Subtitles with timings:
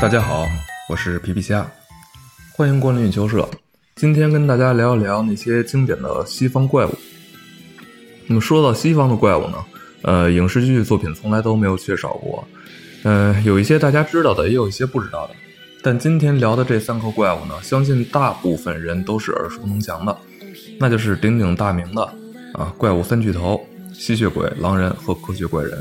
[0.00, 0.46] 大家好，
[0.88, 1.64] 我是皮皮虾，
[2.52, 3.48] 欢迎光临月球社。
[3.94, 6.90] 今天跟大家聊一聊那些经典的西方怪物。
[8.26, 9.64] 那么说到西方的怪物呢，
[10.02, 12.46] 呃，影视剧作品从来都没有缺少过。
[13.04, 15.34] 嗯，有一些大家知道的，也有一些不知道的。
[15.80, 20.16] 但今天聊的这三个怪物呢，相信大部分人都是耳熟能详的，
[20.80, 22.02] 那就是鼎鼎大名的
[22.54, 25.78] 啊，怪物三巨头：吸血鬼、狼人和科学怪人。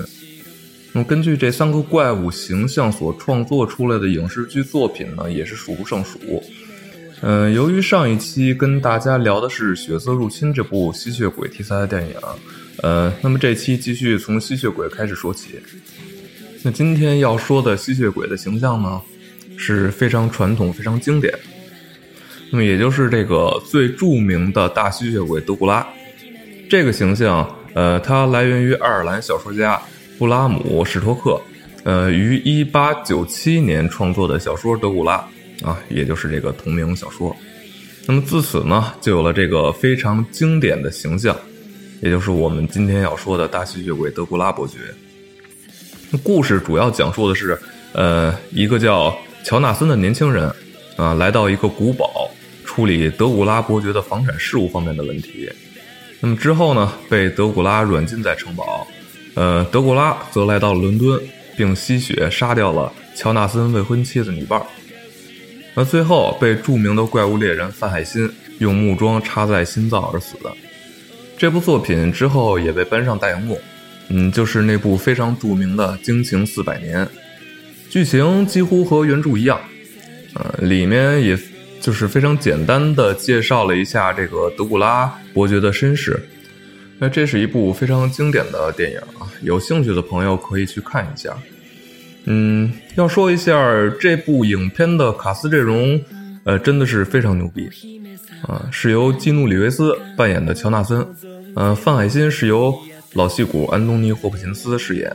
[0.96, 6.20] 那么根据这三个怪物形象所创作出来的影视剧作品呢，也是数不胜数。
[7.22, 12.14] 嗯，由于上一期跟大家聊的是《血色入侵》这部吸血鬼题材的电影，
[12.84, 15.60] 呃，那么这期继续从吸血鬼开始说起。
[16.62, 19.02] 那今天要说的吸血鬼的形象呢，
[19.58, 21.34] 是非常传统、非常经典。
[22.52, 25.88] 那么也就是这个最著名的大吸血鬼德古拉。
[26.70, 29.82] 这个形象，呃，它来源于爱尔兰小说家。
[30.18, 31.42] 布拉姆·史托克，
[31.84, 35.26] 呃，于一八九七年创作的小说《德古拉》
[35.68, 37.36] 啊，也就是这个同名小说。
[38.06, 41.36] 那么自此呢，就有了这个非常经典的形象，
[42.02, 44.78] 也就是我们今天要说的大吸血鬼德古拉伯爵。
[46.22, 47.58] 故事主要讲述的是，
[47.94, 50.54] 呃，一个叫乔纳森的年轻人
[50.96, 52.30] 啊，来到一个古堡，
[52.64, 55.50] 处理德古拉伯爵的房产事务方面的问题。
[56.20, 58.88] 那么之后呢，被德古拉软禁在城堡。
[59.36, 61.20] 呃，德古拉则来到伦敦，
[61.58, 64.66] 并吸血杀掉了乔纳森未婚妻的女伴儿。
[65.76, 70.52] 那最后被著名的怪物猎人范海辛用木桩插在心脏而死的。
[71.36, 73.60] 这部作品之后也被搬上大荧幕，
[74.10, 77.04] 嗯，就是那部非常著名的《惊情四百年》，
[77.90, 79.60] 剧情几乎和原著一样。
[80.36, 81.38] 呃，里面也
[81.82, 86.24] 就是非常简单的介绍了一下这个德古拉伯爵的身世。
[87.00, 91.38] 那这是一部非常经典的电影啊，有兴趣的朋友可以去看一下。
[92.26, 93.54] 嗯，要说一下
[94.00, 96.00] 这部影片的卡斯阵容，
[96.46, 97.70] 呃，真的是非常牛逼
[98.48, 98.66] 啊！
[98.72, 101.06] 是由基努里维斯扮演的乔纳森，
[101.56, 102.74] 呃，范海辛是由
[103.14, 105.12] 老戏骨安东尼霍普金斯饰演，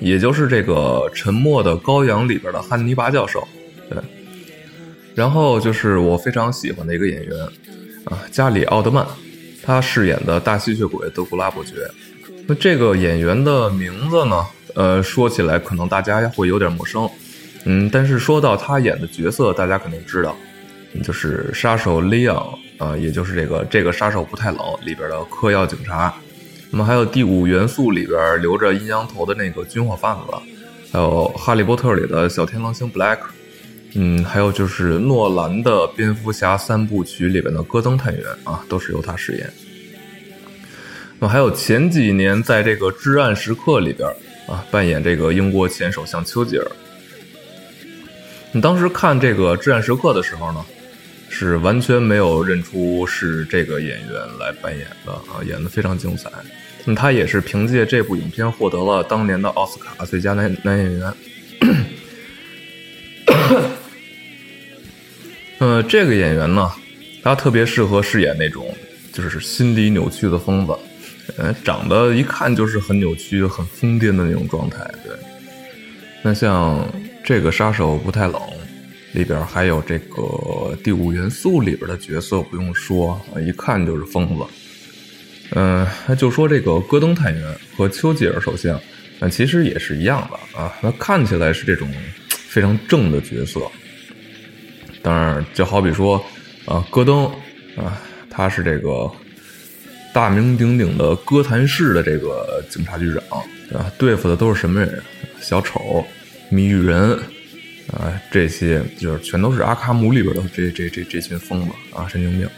[0.00, 3.46] 也就是这个《沉默的羔羊》里边的汉尼拔教授。
[3.88, 3.98] 对，
[5.14, 7.38] 然后就是我非常喜欢的一个演员
[8.06, 9.06] 啊，加里奥德曼。
[9.66, 11.72] 他饰演的大吸血鬼德古拉伯爵，
[12.46, 14.46] 那这个演员的名字呢？
[14.74, 17.10] 呃，说起来可能大家会有点陌生，
[17.64, 20.36] 嗯，但是说到他演的角色，大家肯定知道，
[21.02, 26.14] 就是杀手 Leon 啊，也就是这个这个杀手不太冷里边的嗑药警察。
[26.70, 30.36] 那么还有第五元素里边留着阴阳头的那个军火贩子，
[30.92, 33.18] 还有哈利波特里的小天狼星 Black。
[33.98, 39.50] 嗯，还有就是诺兰的蝙蝠侠三部曲里边的戈登探员啊，都是由他饰演。
[41.18, 44.06] 那还有前几年在这个《至暗时刻》里边
[44.46, 46.66] 啊，扮演这个英国前首相丘吉尔。
[48.52, 50.62] 你当时看这个《至暗时刻》的时候呢，
[51.30, 56.30] 是完全没有认出是这个演员来扮演的啊，演的非常精彩。
[56.84, 61.12] 那他也是凭借这部影片获得了当年的奥斯卡最佳男男演员。
[65.82, 66.70] 这个演员呢，
[67.22, 68.74] 他特别适合饰演那种
[69.12, 70.76] 就是心理扭曲的疯子，
[71.36, 74.78] 呃，长得一看就是很扭曲、很疯癫的那种状态。
[75.04, 75.12] 对，
[76.22, 76.86] 那像
[77.24, 78.40] 这个杀手不太冷
[79.12, 84.44] 里边还有这个第五元素里边的角色，不用说，一看就是疯子。
[85.52, 87.42] 嗯，那就说这个戈登探员
[87.76, 88.78] 和丘吉尔首相，
[89.18, 91.88] 那其实也是一样的啊，那看起来是这种
[92.28, 93.60] 非常正的角色。
[95.06, 96.20] 当然，就好比说，
[96.64, 97.26] 啊，戈登，
[97.76, 99.08] 啊，他是这个
[100.12, 103.38] 大名鼎鼎的哥谭市的这个警察局长，
[103.78, 105.00] 啊，对付的都是什么人？
[105.40, 106.04] 小丑、
[106.48, 107.12] 谜语人，
[107.92, 112.48] 啊，这些就是全都是阿卡姆里边的这这这这群疯子啊，神经病。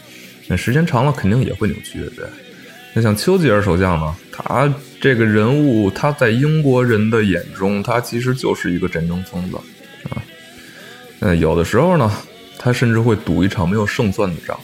[0.47, 2.25] 那时间长了肯定也会扭曲，对。
[2.95, 9.57] 那像丘吉尔首相呢，他这个人物，他在英国人的眼中，他其实就是一个战争疯子，
[10.09, 10.17] 啊，
[11.19, 12.11] 嗯，有的时候呢。
[12.61, 14.59] 他甚至会赌一场没有胜算的仗，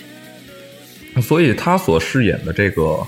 [1.22, 3.00] 所以他所饰演的这个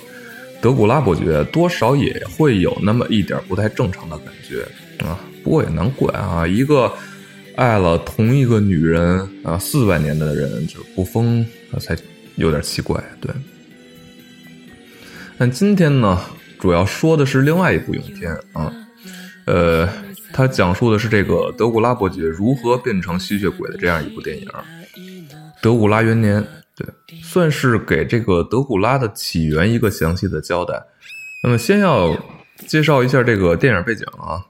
[0.61, 4.63] 德古拉伯爵多少也会有那么一点不太正常的感觉
[5.05, 5.19] 啊。
[5.43, 6.91] 不过也难怪啊，一个
[7.55, 11.45] 爱了同一个女人啊四百年的人就不疯，
[11.79, 11.95] 才
[12.35, 13.03] 有点奇怪。
[13.19, 13.29] 对，
[15.37, 16.19] 但今天呢，
[16.59, 18.73] 主要说的是另外一部影片啊，
[19.45, 19.87] 呃，
[20.33, 24.47] 它讲述的是这个德古拉伯爵如何变成吸血鬼的这样一部电影。
[25.61, 26.45] 德古拉元年，
[26.75, 26.87] 对，
[27.23, 30.81] 算是给这个德古拉的起源一个详细的交代。
[31.43, 32.15] 那么，先要
[32.67, 34.45] 介绍一下这个电影背景啊。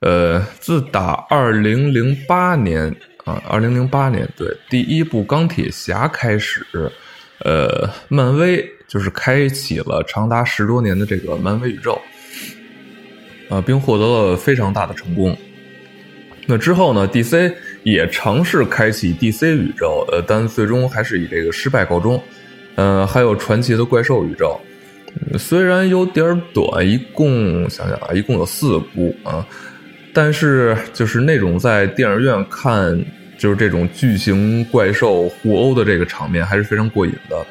[0.00, 2.94] 呃，自打二零零八年
[3.24, 6.66] 啊，二零零八年对第一部钢铁侠开始，
[7.38, 11.98] 呃，漫威就是开启了长达十多年的这个漫威宇宙，
[13.48, 15.34] 啊，并获得了非常大的成功。
[16.46, 17.54] 那之后呢，DC
[17.84, 22.20] 也尝试开启 DC 宇宙，呃，但最终还是以这个失败告终。
[22.76, 24.58] 嗯，还有传奇的怪兽宇宙，
[25.38, 29.46] 虽然有点短，一共想想啊，一共有四部啊。
[30.12, 33.00] 但是，就是那种在电影院看，
[33.36, 37.46] 就是这种巨型怪兽互殴的这个场面，还是非常过瘾的。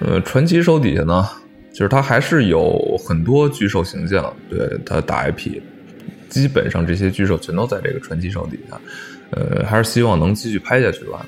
[0.00, 1.26] 呃，传奇手底下呢，
[1.72, 5.60] 就是它还是有很多巨兽形象，对它打 IP，
[6.28, 8.78] 基本上这些巨兽全都在这个传奇手底下。
[9.30, 11.26] 呃，还是希望能继续拍下去吧。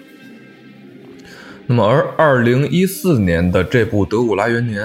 [1.66, 4.84] 那么，而二零一四年的这部《德古拉元年》，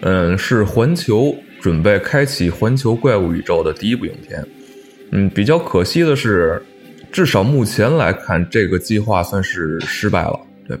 [0.00, 4.44] 嗯，是环球准备开启环球怪物宇宙的第一部影片。
[5.12, 6.60] 嗯，比较可惜的是，
[7.12, 10.40] 至少目前来看，这个计划算是失败了。
[10.66, 10.76] 对，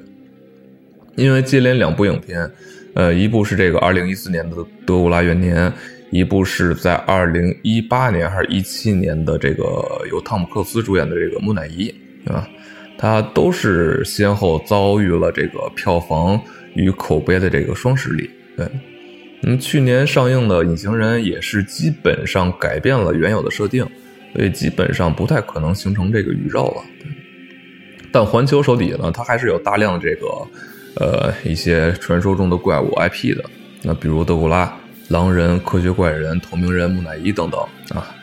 [1.14, 2.50] 因为接连两部影片，
[2.94, 5.70] 呃，一部是这个二零一四年的《德古拉元年》，
[6.16, 9.64] 一部是在二零一八年还是一七年的这个
[10.10, 11.88] 由汤姆克斯主演的这个《木乃伊》，
[12.24, 12.48] 对吧？
[12.98, 16.40] 它都是先后遭遇了这个票房
[16.74, 18.30] 与口碑的这个双失利。
[18.56, 18.66] 对，
[19.42, 23.86] 嗯，去年上映的《隐形人》也是基本上改变了原有的设定。
[24.34, 26.82] 所以基本上不太可能形成这个宇宙了，
[28.12, 30.26] 但环球手底下呢，它还是有大量这个，
[30.96, 33.42] 呃，一些传说中的怪物 IP 的，
[33.82, 34.70] 那比如德古拉、
[35.08, 37.60] 狼人、科学怪人、透明人、木乃伊等等
[37.94, 38.14] 啊。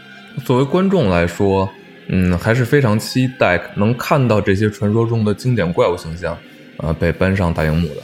[0.43, 1.69] 作为观众来说，
[2.07, 6.37] 嗯，还是非常期待能看到这些传说中的经典怪物形象
[6.77, 7.95] 啊被搬上大荧幕的。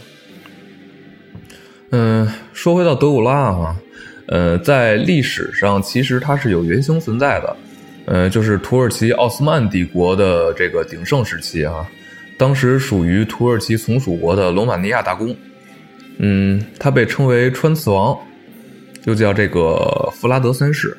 [1.92, 3.76] 嗯，说回到德古拉啊，
[4.28, 7.56] 呃，在历史上其实它是有原型存在的。
[8.06, 11.86] 呃，就是土耳其奥斯曼帝国的这个鼎盛时期啊，
[12.40, 15.36] 当时属于土耳其从属国的罗马尼亚大公，
[16.18, 18.18] 嗯，他被称为穿刺王，
[19.10, 20.96] 就叫这个弗拉德三世，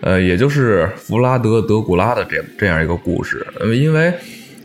[0.00, 3.46] 呃，也就是弗拉德德古拉的这这样一个故事。
[3.76, 4.10] 因为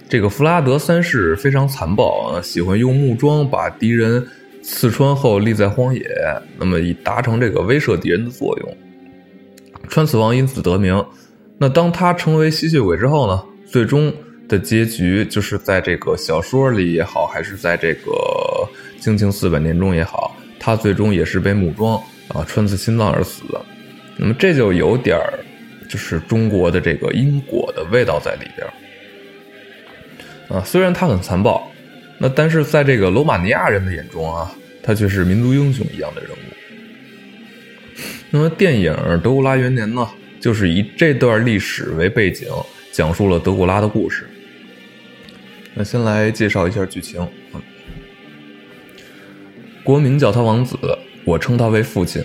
[0.08, 4.26] 这个弗拉德三世非常残暴，喜欢用木桩把敌人
[4.64, 6.10] 刺穿后立在荒野，
[6.58, 8.78] 那么以达成这个威慑敌人的作用，
[9.90, 11.06] 穿刺王因此得名。
[11.58, 13.44] 那当他成为吸血鬼之后呢？
[13.66, 14.14] 最终
[14.48, 18.12] 的结局就是在这个小说里也好，还是在这个
[19.04, 23.62] 《惊情四百年》中也好，他最终也是被木桩啊穿刺心脏而死的。
[24.18, 25.40] 那么这就有点儿，
[25.90, 28.74] 就是中国的这个因果的味道在里边儿
[30.56, 30.64] 啊。
[30.64, 31.72] 虽然他很残暴，
[32.18, 36.36] 那但是在这个罗马尼亚人的眼中啊，他却是民族英雄一样的人物。
[38.32, 40.08] 那么电影《德古拉元年》呢？
[40.40, 42.48] 就是以这段历史为背景，
[42.94, 44.26] 讲述了德古拉的故事。
[45.74, 47.28] 那先来介绍一下剧情。
[49.84, 50.78] 国民叫他王子，
[51.26, 52.24] 我称他为父亲，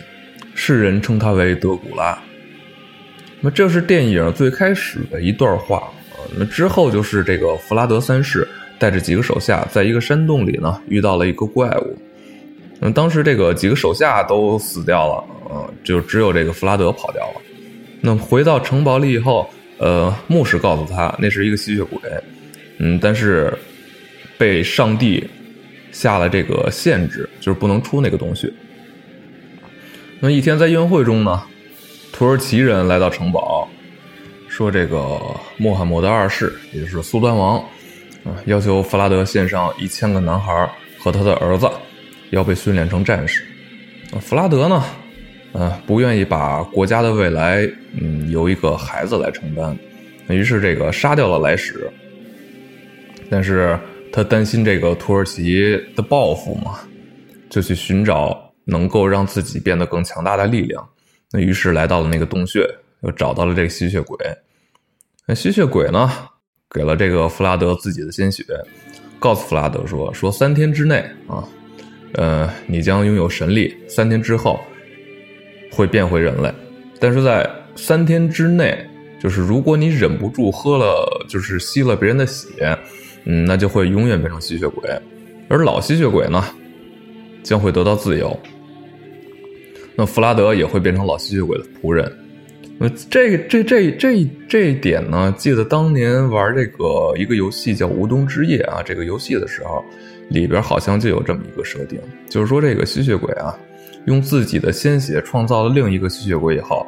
[0.54, 2.18] 世人称他为德古拉。
[3.40, 5.90] 那这是电影最开始的一段话。
[6.36, 8.48] 那之后就是这个弗拉德三世
[8.78, 11.98] 带着几个手下，在一个山洞里呢，遇到了一个怪物。
[12.80, 17.40] 那当时这个几个手下都死掉了，呃，就只有这个弗拉德跑掉了。
[18.00, 22.00] 那回到城堡里以后，呃，牧师告诉他那是一个吸血鬼，
[22.78, 23.52] 嗯，但是
[24.36, 25.22] 被上帝
[25.92, 28.52] 下了这个限制，就是不能出那个东西。
[30.26, 31.42] 那一天在宴会中呢，
[32.10, 33.68] 土耳其人来到城堡，
[34.48, 35.20] 说这个
[35.58, 37.58] 穆罕默德二世，也就是苏丹王，
[38.24, 40.66] 啊，要求弗拉德献上一千个男孩
[40.98, 41.68] 和他的儿子，
[42.30, 43.44] 要被训练成战士。
[44.18, 44.82] 弗拉德呢？
[45.52, 47.68] 嗯，不愿意把国家的未来，
[48.00, 49.76] 嗯，由一个孩子来承担，
[50.28, 51.86] 于是这个杀掉了来使。
[53.28, 53.78] 但是
[54.10, 56.78] 他担心这个土耳其的报复嘛，
[57.50, 60.88] 就去寻找能够让自己变得更强大的力量。
[61.32, 62.68] 那于是来到了那个洞穴，
[63.02, 64.16] 又找到了这个吸血鬼。
[65.26, 66.10] 那吸血鬼呢，
[66.70, 68.44] 给了这个弗拉德自己的鲜血，
[69.18, 71.42] 告诉弗拉德说：说三天之内啊，
[72.12, 73.74] 呃，你将拥有神力。
[73.88, 74.60] 三天之后。
[75.76, 76.54] 会变回人类，
[77.00, 78.88] 但是在三天之内，
[79.20, 82.78] 就是如果你忍不住喝了，就是吸了别人的血，
[83.24, 84.88] 嗯，那就会永远变成吸血鬼，
[85.48, 86.44] 而老吸血鬼呢，
[87.42, 88.38] 将会得到自由。
[89.96, 92.10] 那弗拉德也会变成老吸血鬼的仆人。
[92.78, 99.84] 那这个这这这这一点呢，记得当年玩这个一个游戏叫《无冬之夜》啊，这个游戏的时候，
[100.30, 103.56] 里边好像就有这么一个设定，就是说这个吸血鬼啊。
[104.06, 106.86] 用自己的鲜血创造了另一个吸血鬼以后，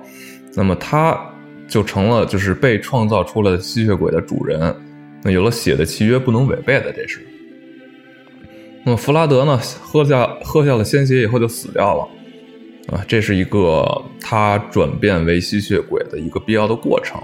[0.55, 1.19] 那么他
[1.67, 4.75] 就成了就是被创造出了吸血鬼的主人。
[5.23, 7.27] 那有了血的契约不能违背的，这是。
[8.85, 12.07] 那么弗拉德呢，喝下喝下了鲜血以后就死掉了，
[12.89, 13.85] 啊，这是一个
[14.21, 17.21] 他转变为吸血鬼的一个必要的过程。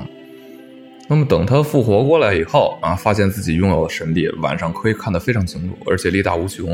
[1.09, 6.73] 那么等他复活过来以后啊，发现自己拥有了神力，晚上可以看得非常清楚，而且力大无穷，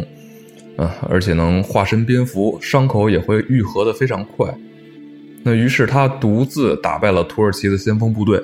[0.76, 4.54] 啊，而且能化身蝙蝠，伤口也会愈合的非常快。
[5.42, 8.40] 那于是他独自打败了土耳其的先锋部队，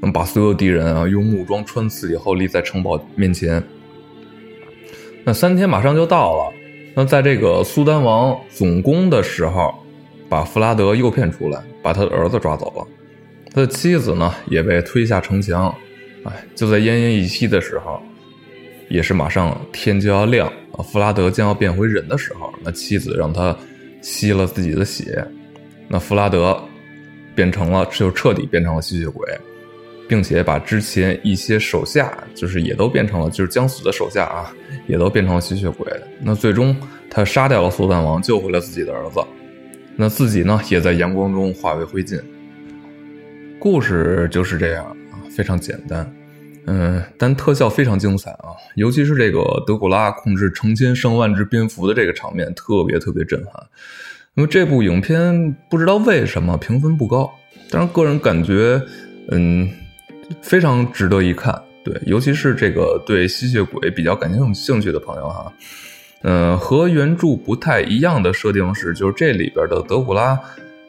[0.00, 3.62] 那么把所有敌人啊用木桩穿刺以后立在城堡面前。
[5.24, 6.52] 那三天马上就到了，
[6.94, 9.74] 那在这个苏丹王总攻的时候，
[10.28, 12.86] 把弗拉德诱骗出来，把他的儿子抓走了，
[13.50, 15.74] 他的妻子呢也被推下城墙。
[16.24, 18.00] 哎，就在奄奄一息的时候，
[18.88, 23.56] 也是马上天就要亮啊，弗拉德将要变回人的时候，那妻子让他
[24.00, 25.26] 吸了自己的血，
[25.88, 26.62] 那弗拉德
[27.34, 29.26] 变成了就彻底变成了吸血鬼。
[30.12, 34.52] 并且把之前一些手下，就是也都变成了，就是将死的手下啊，
[34.86, 35.90] 也都变成了吸血鬼。
[36.20, 36.76] 那最终
[37.08, 39.24] 他杀掉了苏丹王，救回了自己的儿子。
[39.96, 42.20] 那自己呢，也在阳光中化为灰烬。
[43.58, 46.14] 故事就是这样啊，非常简单，
[46.66, 53.54] 嗯，但特效非常精彩啊，尤其是这个德古拉控制成千上万只蝙蝠的这个场面，特别特别震撼。
[54.34, 57.32] 那么这部影片不知道为什么评分不高，
[57.70, 58.78] 但是个人感觉，
[59.30, 59.70] 嗯。
[60.40, 65.52] 非常值得一看，对，尤其是这个对吸血鬼比较感兴兴趣的朋友哈，
[66.22, 70.38] 嗯，和原著不太一样的设定是，就是这里边的德古拉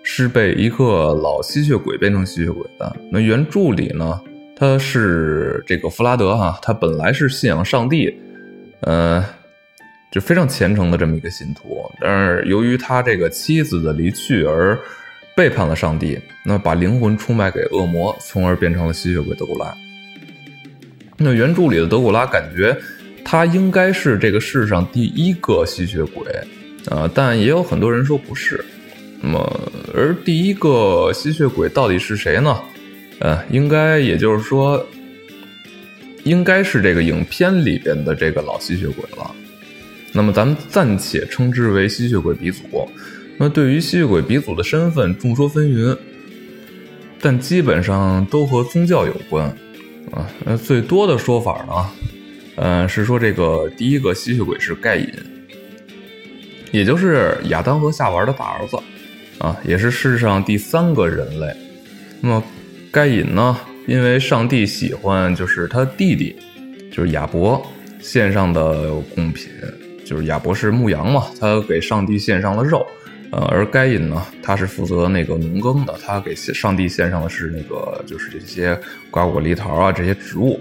[0.03, 2.95] 是被一个老吸血鬼变成吸血鬼的。
[3.11, 4.21] 那原著里呢，
[4.55, 8.13] 他是这个弗拉德哈，他本来是信仰上帝，
[8.81, 9.23] 呃，
[10.11, 14.79] 就非常虔诚的这么一个信徒，但是由于他这个妻子的离去而。
[15.35, 19.73] 背叛了上帝，那把灵魂出卖给恶魔，从而变成了吸血鬼德古拉。
[21.17, 22.75] 那原著里的德古拉感觉
[23.23, 26.23] 他应该是这个世上第一个吸血鬼
[26.89, 28.63] 啊，但也有很多人说不是。
[29.21, 32.59] 那么，而第一个吸血鬼到底是谁呢？
[33.19, 34.85] 呃，应该也就是说，
[36.25, 39.33] 应该是这个影片里边的这个老吸血鬼了。
[40.11, 42.63] 那么，咱们暂且称之为吸血鬼鼻祖。
[43.37, 45.97] 那对于吸血鬼鼻祖的身份众说纷纭，
[47.19, 49.45] 但基本上都和宗教有关
[50.11, 50.29] 啊。
[50.45, 51.89] 那最多的说法呢，
[52.57, 55.07] 嗯，是说这个第一个吸血鬼是盖隐，
[56.71, 58.77] 也就是亚当和夏娃的大儿子
[59.39, 61.47] 啊，也是世上第三个人类。
[62.21, 62.43] 那么
[62.91, 66.35] 盖隐呢，因为上帝喜欢就是他弟弟，
[66.91, 67.61] 就是亚伯
[67.99, 69.49] 献上的贡品，
[70.05, 72.85] 就是亚伯是牧羊嘛，他给上帝献上了肉。
[73.33, 80.59] 呃，而该隐呢，他是负责那个农耕的，他给上帝献上的是那个，就是这些瓜果梨桃啊这些植物。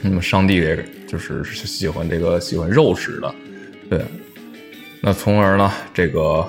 [0.00, 3.34] 那么上帝也就是喜欢这个喜欢肉食的，
[3.88, 4.00] 对。
[5.00, 6.44] 那从而呢，这个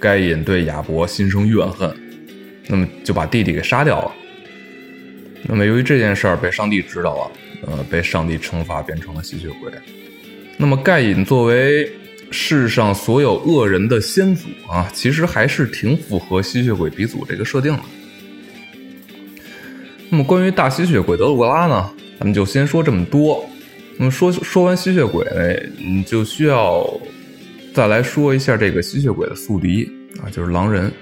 [0.00, 1.94] 该隐对亚伯心生怨恨，
[2.68, 4.12] 那么就把弟弟给杀掉了。
[5.42, 9.70] 那么由于这件事儿被上帝知道了，呃，被上帝惩罚变成了吸血鬼。
[10.56, 11.92] 那么盖隐作为。
[12.30, 17.80] 世上所有恶人的先祖啊，其实还是挺符合吸血鬼鼻祖这个设定的。
[20.10, 23.44] 那么关于大吸血鬼德鲁格拉呢，咱们就先说这么多。
[23.98, 25.26] 那么说说完吸血鬼，
[25.78, 26.88] 你，就需要
[27.74, 29.90] 再来说一下这个吸血鬼的宿敌
[30.22, 30.92] 啊，就是狼人。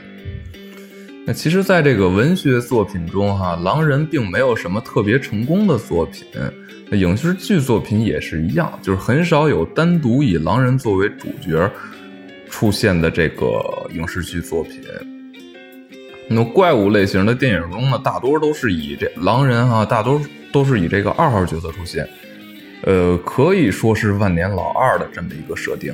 [1.29, 6.25] 那其实，在这个文学作品中，哈，狼人并没有什么特别成功的作品。
[6.93, 11.69] 影视剧作品也是一样，就是很少有单独以狼人作为主角
[12.49, 13.45] 出现的这个
[13.93, 14.81] 影视剧作品。
[16.29, 20.21] 那怪物类型的电影中呢，大多都是以这狼人哈，大多
[20.53, 22.09] 都是以这个二号角色出现，
[22.83, 25.93] 呃，可以说是万年老二的这么一个设定。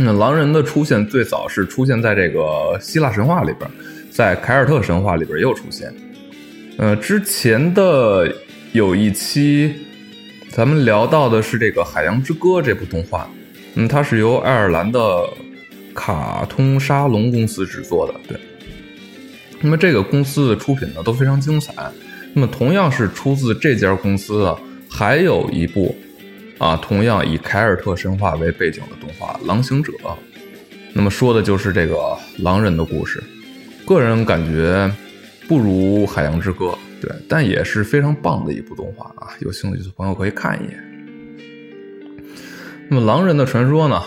[0.00, 3.68] 那狼人的出现最早是出现在这个希腊神话里边，
[4.12, 5.92] 在凯尔特神话里边也有出现。
[6.76, 8.32] 呃，之前的
[8.70, 9.74] 有一期
[10.52, 13.28] 咱们聊到的是这个《海洋之歌》这部动画，
[13.74, 15.28] 嗯，它是由爱尔兰的
[15.92, 18.38] 卡通沙龙公司制作的，对。
[19.60, 21.74] 那么这个公司的出品呢都非常精彩。
[22.34, 24.56] 那么同样是出自这家公司的，
[24.88, 25.98] 还有一部。
[26.58, 29.92] 啊，同样以凯尔特神话为背景的动画《狼行者》，
[30.92, 31.96] 那么说的就是这个
[32.38, 33.22] 狼人的故事。
[33.86, 34.90] 个人感觉
[35.46, 36.66] 不如《海洋之歌》，
[37.00, 39.30] 对，但也是非常棒的一部动画啊！
[39.40, 40.84] 有兴趣的朋友可以看一眼。
[42.88, 44.02] 那么狼人的传说呢？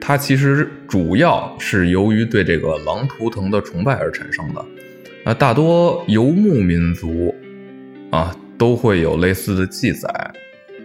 [0.00, 4.64] 它其实主要是由于对这个狼图腾的崇拜而产生的。
[5.24, 7.34] 啊，大多游牧民族
[8.10, 10.08] 啊都会有类似的记载。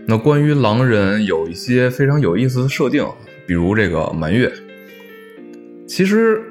[0.07, 3.03] 那关于狼人有一些非常有意思的设定，
[3.47, 4.51] 比如这个满月。
[5.87, 6.41] 其实，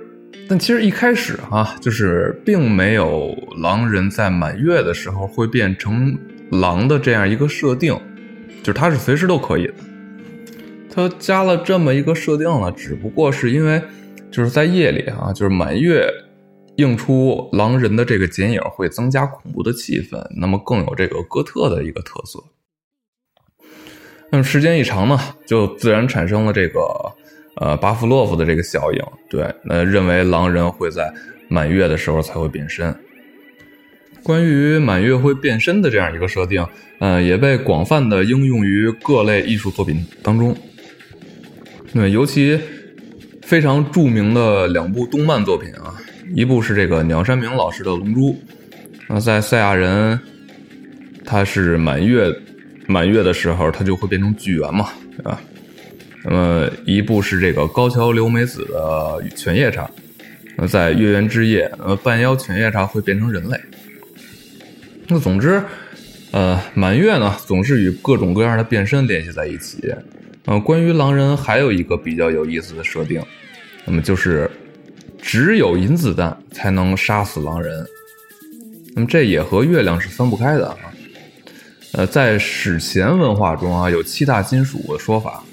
[0.49, 6.19] 但其实一开始啊，就是并没有狼人在满月的时候会变成
[6.51, 7.97] 狼的这样一个设定，
[8.63, 9.75] 就是他是随时都可以的。
[10.93, 13.83] 他加了这么一个设定呢，只不过是因为
[14.31, 16.09] 就是在夜里啊，就是满月
[16.77, 22.43] 映出狼人的这个剪影会增加恐怖的气氛，那么更有这个哥特的一个特色。
[24.35, 26.81] 那么时间一长呢，就自然产生了这个
[27.55, 29.01] 呃巴甫洛夫的这个效应，
[29.31, 31.09] 对，那认为狼人会在
[31.47, 32.93] 满月的时候才会变身。
[34.25, 36.67] 关于满月会变身的这样一个设定，
[36.99, 40.53] 呃，也被广泛的应用于各类艺术作品当中。
[41.93, 42.59] 对，尤其
[43.43, 45.95] 非常著名的两部动漫作品啊，
[46.35, 48.33] 一部是这个鸟山明老师的《龙珠》，
[49.09, 50.19] 那在赛亚人，
[51.25, 52.35] 他是满月
[52.87, 55.41] 满月的时候，它就会变成巨猿嘛，对吧？
[56.25, 59.91] 那么一部是这个高桥留美子的犬夜叉，
[60.57, 63.59] 那在月圆之夜，呃，半妖犬夜叉会变成人类。
[65.07, 65.63] 那总之，
[66.31, 69.95] 呃，满月呢，总是与各种各样的变身联系在一起。
[70.47, 73.23] 呃，关于狼人还有一个比较有意思的设定，
[73.85, 74.51] 那么就是
[75.21, 77.87] 只有银子弹才能杀死狼人。
[78.95, 80.77] 那么这也和月亮是分不开的啊。
[81.97, 85.45] 呃，在史前文化中啊，有七大金属的说法，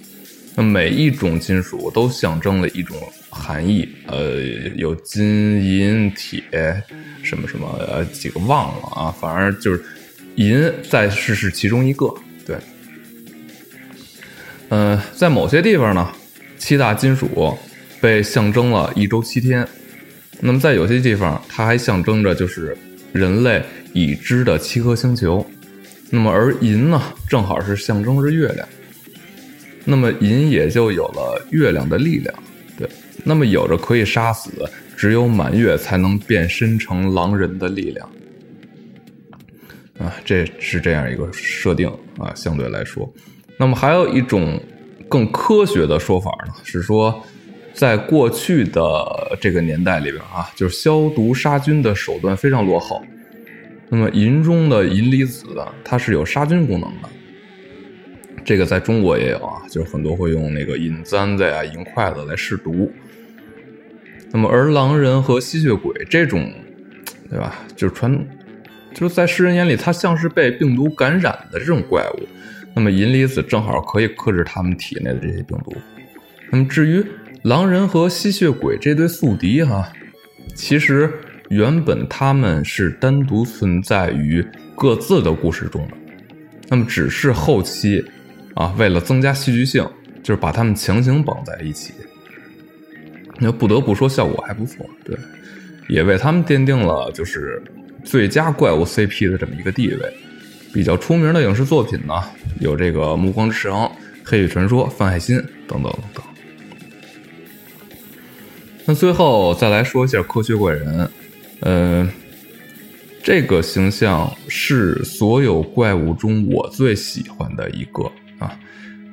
[0.55, 2.97] 那每一种金属都象征了一种
[3.29, 3.87] 含义。
[4.07, 4.41] 呃，
[4.75, 6.43] 有金银铁
[7.21, 9.83] 什么什么呃几个忘了啊，反正就是
[10.33, 12.11] 银在是是其中一个。
[12.43, 12.55] 对。
[14.69, 16.09] 嗯，在某些地方呢，
[16.57, 17.55] 七大金属
[17.99, 19.67] 被象征了一周七天。
[20.39, 22.75] 那么在有些地方，它还象征着就是
[23.11, 23.61] 人类
[23.93, 25.45] 已知的七颗星球。
[26.13, 28.67] 那么而银呢，正好是象征着月亮。
[29.85, 32.33] 那么银也就有了月亮的力量。
[32.77, 32.87] 对，
[33.23, 34.51] 那么有着可以杀死
[34.95, 38.09] 只有满月才能变身成狼人的力量。
[39.97, 43.11] 啊，这是这样一个设定啊，相对来说。
[43.57, 44.61] 那么还有一种
[45.07, 47.23] 更科学的说法呢，是说，
[47.73, 53.01] 在过去的这个年代里边啊，就是消毒杀菌的手段非常落后。
[53.93, 55.45] 那么银中的银离子，
[55.83, 57.09] 它是有杀菌功能的。
[58.45, 62.89] 这个在中国也有啊，就是很多会用那个银簪子呀、银筷子来试毒。
[64.31, 66.49] 那么而狼人和吸血鬼这种，
[67.29, 67.59] 对吧？
[67.75, 68.17] 就是传，
[68.93, 72.27] 就是在世人眼里，它像是被病毒感染的这种怪物。
[72.73, 75.75] 那么银离子正好可以克制他们体内的这些病毒。
[76.49, 77.05] 那么至于
[77.43, 79.91] 狼人和吸血鬼这对宿敌哈，
[80.55, 81.11] 其实
[81.51, 84.41] 原本他们是单独存在于
[84.73, 85.93] 各自的故事中的。
[86.69, 88.01] 那么只是后期
[88.53, 89.85] 啊，为了增加戏剧性，
[90.23, 91.93] 就是把他们强行绑在一起。
[93.37, 95.13] 那不得不说效果还不错，对，
[95.89, 97.61] 也为他们奠定了就是
[98.01, 100.13] 最佳怪物 CP 的这么一个地位。
[100.73, 102.13] 比较出名的影视作品呢，
[102.61, 103.73] 有这个《暮光之城》
[104.23, 105.37] 《黑羽传说》《范海辛》
[105.67, 106.23] 等等等等。
[108.85, 111.09] 那最后再来说一下科学怪人，
[111.61, 112.09] 嗯，
[113.23, 118.03] 这个形象是所有怪物中我最喜欢的一个
[118.39, 118.57] 啊。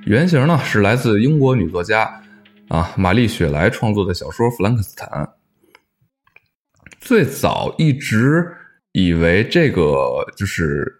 [0.04, 2.22] 原型呢是来自英国女作家
[2.68, 5.08] 啊玛丽雪莱创作的小说《弗兰克斯坦》。
[7.00, 8.46] 最早一直
[8.92, 10.94] 以为这个就是。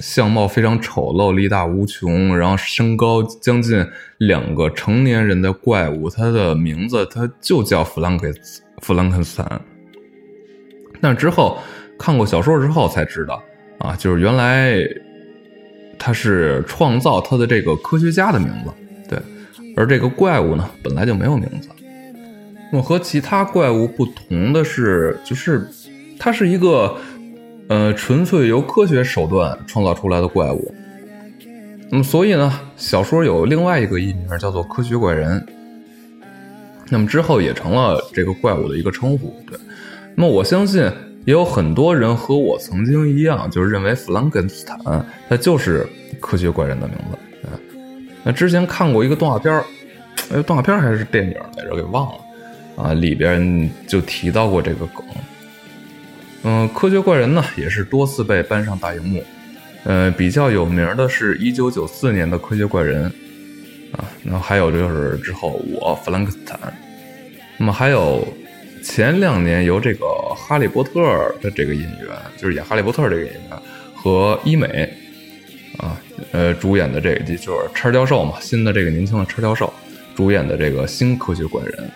[0.00, 3.86] 相貌非常丑陋，力大无穷，然后身高将近
[4.18, 8.26] 两个成年人的怪物，它的名字它就叫弗兰克
[8.82, 9.60] 弗兰肯斯坦。
[11.00, 11.58] 但之后
[11.98, 13.42] 看过小说之后才知道，
[13.78, 14.78] 啊，就是原来
[15.98, 18.70] 他是创造他的这个科学家的名字，
[19.08, 19.18] 对，
[19.76, 21.68] 而这个怪物呢本来就没有名字。
[22.72, 25.68] 那么和其他怪物不同的是，就是
[26.18, 26.96] 它是一个。
[27.66, 30.74] 呃，纯粹由科学手段创造出来的怪物。
[31.90, 35.42] 那么，所以呢，小说有另外一个艺名叫做“科学怪人”。
[36.90, 39.34] 那么之后也成了这个怪物的一个称呼。
[39.46, 39.58] 对，
[40.16, 40.82] 那么我相信
[41.24, 44.78] 也有很多人和我曾经一样，就是认为弗兰肯斯坦
[45.28, 45.86] 他就是
[46.20, 47.18] 科学怪人的名字。
[48.22, 49.64] 那之前看过一个动画片儿，
[50.32, 52.20] 哎，动画片还是电影来着，给忘了
[52.76, 55.04] 啊，里边就提到过这个梗。
[56.44, 59.22] 嗯，科学怪人呢也是多次被搬上大荧幕。
[59.84, 63.04] 呃，比较有名的是一九九四年的科学怪人
[63.92, 66.58] 啊，然后还有就是之后我弗兰克斯坦。
[67.58, 68.26] 那么还有
[68.84, 71.00] 前两年由这个《哈利波特》
[71.40, 73.42] 的这个演员，就是演《哈利波特》这个演员
[73.94, 74.88] 和伊美
[75.78, 75.98] 啊，
[76.32, 79.72] 呃，主演的这个就是叉教授嘛，新的这个年轻的叉教授
[80.14, 81.90] 主演的这个新科学怪人。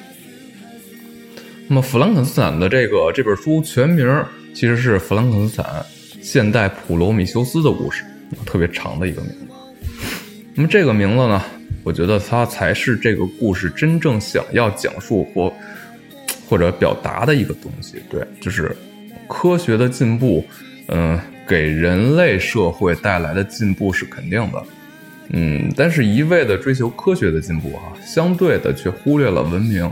[1.68, 4.24] 那么，弗兰肯斯坦的这个这本书全名
[4.54, 5.84] 其实是《弗兰肯斯坦
[6.22, 8.02] 现代普罗米修斯的故事》，
[8.46, 9.46] 特别长的一个名字。
[10.54, 11.44] 那么这个名字呢，
[11.84, 15.52] 我觉得它才是这个故事真正想要讲述或
[16.48, 18.02] 或者表达的一个东西。
[18.08, 18.74] 对，就是
[19.28, 20.44] 科学的进步，
[20.86, 24.64] 嗯，给人类社会带来的进步是肯定的，
[25.30, 29.90] 嗯，但是一味的追求科学的进步啊，相对的却忽略了文明。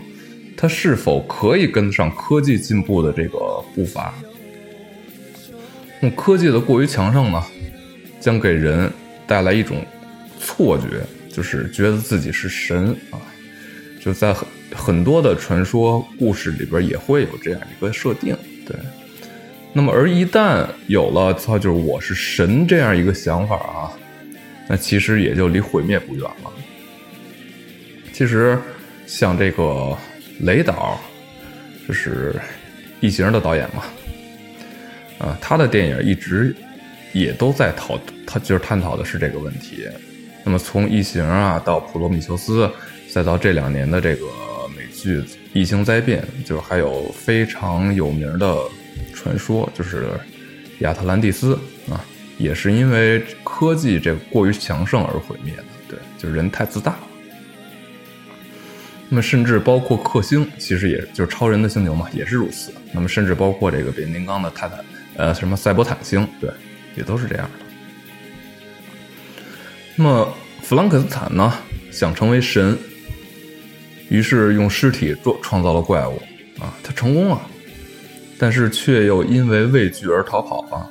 [0.59, 3.38] 它是否可以跟得上科技进步的这个
[3.75, 4.14] 步伐？
[6.01, 7.42] 那科技的过于强盛呢，
[8.19, 8.90] 将给人
[9.27, 9.85] 带来一种
[10.40, 13.21] 错觉，就是觉得自己是神啊！
[14.01, 14.35] 就在
[14.77, 18.37] 很多的传说故事里边也会有这样一个设定。
[18.67, 18.77] 对，
[19.73, 23.91] 那么而一旦有了“操，就是我是神”这样一个想法啊，
[24.69, 26.53] 那其实也就离毁灭不远了。
[28.12, 28.59] 其实
[29.07, 29.97] 像这个。
[30.41, 31.01] 雷导，
[31.89, 32.31] 就是
[33.01, 33.85] 《异形》的导演嘛，
[35.17, 36.55] 啊，他的电影一直
[37.15, 39.89] 也都在讨，他就是探讨的是这个问题。
[40.45, 42.67] 那么从《异形》啊到《普罗米修斯》，
[43.11, 44.27] 再到这两年的这个
[44.97, 45.19] 剧
[45.53, 48.57] 《异形灾变》，就是还有非常有名的
[49.15, 50.09] 传说，就是
[50.81, 51.59] 亚特兰蒂斯
[51.91, 52.05] 啊，
[52.39, 55.65] 也是因为科技这过于强盛而毁灭的。
[55.89, 57.01] 对，就是人太自大了。
[59.09, 62.73] 那么，甚至包括克星，其实也就是超人的星球嘛，也是如此。
[62.91, 64.85] 那么，甚至包括这个变形金刚的泰坦，
[65.17, 66.51] 呃，什么赛博坦星，对，
[66.97, 67.65] 也都是这样的。
[69.95, 71.53] 那么，弗兰肯斯坦呢，
[71.93, 72.77] 想成为神，
[74.09, 76.21] 于是用尸体做创造了怪物
[76.61, 77.40] 啊，他成功了，
[78.38, 80.90] 但是却又因为畏惧而逃跑了。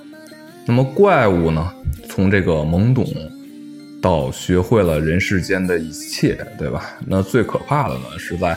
[0.66, 1.74] 那么，怪物呢，
[2.10, 3.06] 从这个懵懂。
[4.02, 6.96] 到学会了人世间的一切，对吧？
[7.08, 8.56] 那最可怕的呢，是在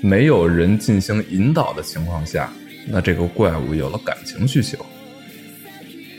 [0.00, 2.48] 没有人进行引导的情况下，
[2.86, 4.78] 那这个怪物有了感情需求。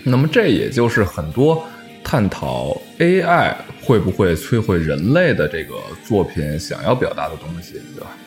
[0.03, 1.65] 那么这也就是很多
[2.09, 8.17] 探讨 AI 会不会摧毁人类的这个作品想要表达的东西，对吧？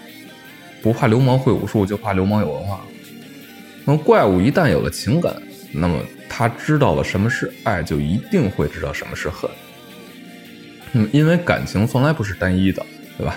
[0.81, 2.81] 不怕流氓会武术，就怕流氓有文化。
[3.85, 5.35] 那么怪物一旦有了情感，
[5.73, 9.51] 那么他知道了什么是爱，就一定会知道什么是恨。
[10.93, 12.87] 嗯，因为感情从来不是单一的，
[13.19, 13.37] 对吧？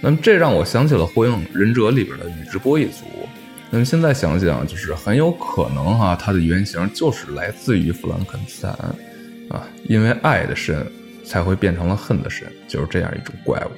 [0.00, 3.04] 那么这让我想起了《火影忍者》里边的宇智波一族。
[3.70, 8.76] 那么现在想想，就是很有可能哈，它的原型就是来自于弗兰肯斯坦
[9.50, 10.86] 啊，因为爱的深
[11.22, 13.70] 才会变成了恨的深，就是这样一种怪物。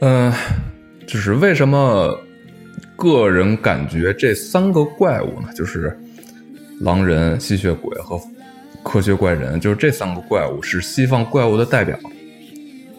[0.00, 0.32] 嗯，
[1.06, 2.14] 就是为什么
[2.94, 5.48] 个人感觉这三个怪物呢？
[5.54, 5.98] 就是
[6.80, 8.20] 狼人、吸血鬼和。
[8.88, 11.98] 科学怪人就是这三个怪物是西方怪物的代表，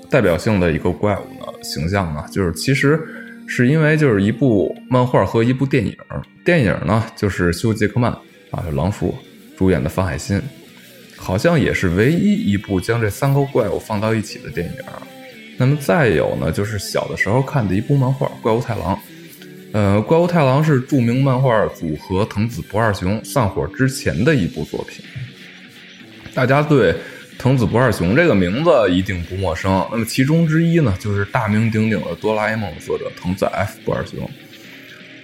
[0.10, 3.00] 代表性的一个怪物呢形象呢，就是其实
[3.48, 5.96] 是因为就是一部漫画和一部电影，
[6.44, 8.12] 电影呢就是休·杰克曼
[8.52, 9.16] 啊，就狼叔
[9.58, 10.38] 主演的《方海辛》，
[11.18, 14.74] 好像也是唯一一部将这三个怪物放到一起的电影。
[15.58, 18.96] 那么再有呢，就是小的时候看的一部漫画《怪物太郎》，
[19.74, 25.04] 呃，《怪物太郎》是著名漫画组合藤子不二雄散伙之前的一部作品。
[26.36, 26.96] 大家对
[27.40, 29.84] 藤子不二雄这个名字一定不陌生。
[29.92, 34.30] 那么其中之一呢，就是大名鼎鼎的哆啦 A 梦作者藤子 F 不二雄。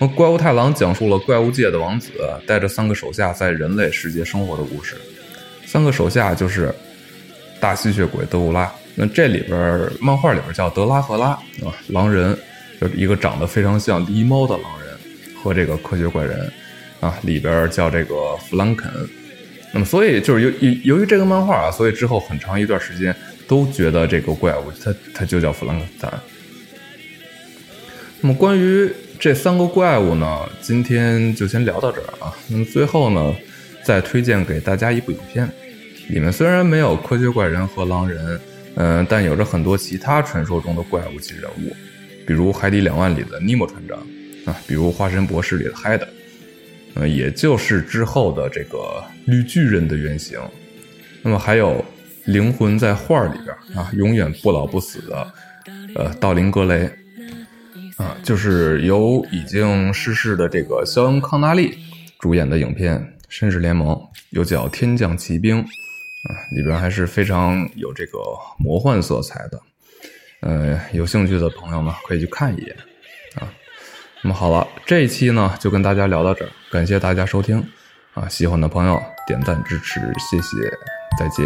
[0.08, 2.12] 怪物太郎讲述了怪物界的王子
[2.48, 4.96] 带着三个手下在人类世界生活的故事。
[5.66, 6.74] 三个手下就是
[7.60, 8.72] 大吸血鬼德古拉。
[8.96, 12.38] 那这里边漫画里边叫德拉赫拉啊，狼人，
[12.80, 14.96] 就是一个长得非常像狸猫的狼人，
[15.42, 16.52] 和这个科学怪人
[17.00, 18.92] 啊，里边叫这个弗兰肯。
[19.74, 23.16] 那么，所以就是由由由于这个漫画啊，所以之后很长一段时间
[23.48, 26.13] 都觉得这个怪物它它就叫弗兰肯斯坦。
[28.22, 28.88] 那么关于
[29.23, 32.36] 这三个怪物呢，今天就先聊到这儿啊。
[32.49, 33.33] 那么最后呢，
[33.81, 35.49] 再推荐给大家一部影片，
[36.09, 38.38] 里面虽然没有科学怪人和狼人，
[38.75, 41.73] 嗯，但有着很多其他传说中的怪物级人物，
[42.27, 43.97] 比如《海底两万里》的尼莫船长
[44.45, 46.05] 啊，比如《化身博士》里的海德。
[46.95, 50.38] 呃，也就是之后的这个绿巨人的原型，
[51.21, 51.83] 那么还有
[52.25, 55.33] 灵魂在画里边啊，永远不老不死的，
[55.95, 56.91] 呃，道林格雷，
[57.97, 61.77] 啊，就是由已经逝世的这个肖恩康纳利
[62.19, 62.97] 主演的影片
[63.32, 63.95] 《绅士联盟》，
[64.32, 68.19] 又叫《天降奇兵》，啊，里边还是非常有这个
[68.58, 69.62] 魔幻色彩的，
[70.41, 72.75] 呃，有兴趣的朋友们可以去看一眼。
[73.36, 73.51] 啊。
[74.21, 77.62] 那么好了，这一期呢就跟大家聊到这儿，感谢大家收听
[78.13, 78.25] 啊！
[78.29, 80.71] 喜欢的朋友点赞支持，谢谢，
[81.19, 81.45] 再见。